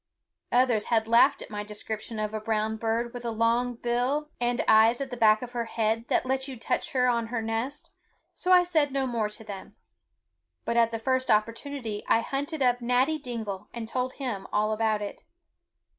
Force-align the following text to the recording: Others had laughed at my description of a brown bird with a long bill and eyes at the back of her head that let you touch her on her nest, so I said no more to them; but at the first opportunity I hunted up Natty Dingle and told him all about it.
Others 0.51 0.85
had 0.85 1.07
laughed 1.07 1.43
at 1.43 1.51
my 1.51 1.63
description 1.63 2.17
of 2.17 2.33
a 2.33 2.39
brown 2.41 2.75
bird 2.75 3.13
with 3.13 3.23
a 3.23 3.29
long 3.29 3.75
bill 3.75 4.31
and 4.41 4.59
eyes 4.67 4.99
at 4.99 5.11
the 5.11 5.15
back 5.15 5.43
of 5.43 5.51
her 5.51 5.65
head 5.65 6.05
that 6.07 6.25
let 6.25 6.47
you 6.47 6.57
touch 6.57 6.93
her 6.93 7.07
on 7.07 7.27
her 7.27 7.39
nest, 7.39 7.91
so 8.33 8.51
I 8.51 8.63
said 8.63 8.91
no 8.91 9.05
more 9.05 9.29
to 9.29 9.43
them; 9.43 9.75
but 10.65 10.75
at 10.75 10.89
the 10.89 10.97
first 10.97 11.29
opportunity 11.29 12.03
I 12.07 12.21
hunted 12.21 12.63
up 12.63 12.81
Natty 12.81 13.19
Dingle 13.19 13.67
and 13.75 13.87
told 13.87 14.13
him 14.13 14.47
all 14.51 14.71
about 14.71 15.03
it. 15.03 15.21